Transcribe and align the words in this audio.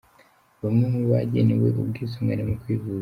Bamwe 0.61 0.85
mu 0.93 1.01
bagenewe 1.11 1.67
ubwisungane 1.81 2.43
mu 2.49 2.55
kwivuza. 2.61 2.99